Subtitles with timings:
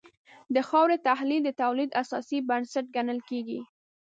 [0.53, 3.61] د خاورې تحلیل د تولید اساسي بنسټ ګڼل کېږي.